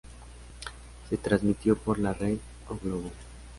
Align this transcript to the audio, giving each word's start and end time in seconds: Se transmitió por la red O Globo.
Se 1.09 1.15
transmitió 1.17 1.77
por 1.77 1.99
la 1.99 2.15
red 2.15 2.39
O 2.69 2.75
Globo. 2.75 3.11